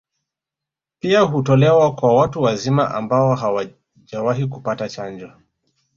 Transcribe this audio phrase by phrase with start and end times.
[0.99, 5.31] Pia hutolewa kwa watu wazima ambao hawajawahi kupata chanjo